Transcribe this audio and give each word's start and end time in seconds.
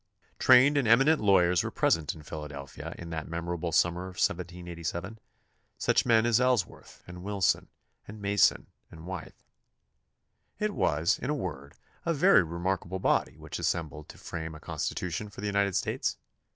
Trained 0.39 0.77
and 0.79 0.87
eminent 0.87 1.21
lawyers 1.21 1.63
were 1.63 1.69
present 1.69 2.15
in 2.15 2.23
Philadelphia 2.23 2.95
in 2.97 3.11
that 3.11 3.27
memorable 3.27 3.71
summer 3.71 4.05
of 4.05 4.15
1787, 4.15 5.19
such 5.77 6.07
men 6.07 6.25
as 6.25 6.41
Ells 6.41 6.65
worth 6.65 7.03
and 7.05 7.21
Wilson 7.21 7.67
and 8.07 8.19
Mason 8.19 8.65
and 8.89 9.05
Wythe. 9.05 9.37
It 10.57 10.73
was, 10.73 11.19
in 11.19 11.29
a 11.29 11.35
word, 11.35 11.75
a 12.03 12.15
very 12.15 12.41
remarkable 12.41 12.97
body 12.97 13.37
which 13.37 13.59
assembled 13.59 14.09
to 14.09 14.17
frame 14.17 14.55
a 14.55 14.59
constitution 14.59 15.29
for 15.29 15.41
the 15.41 15.45
United 15.47 15.75
States. 15.75 16.17